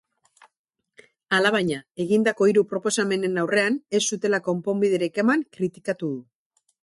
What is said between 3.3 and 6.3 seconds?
aurrean ez zutela konponbiderik eman kritikatu du.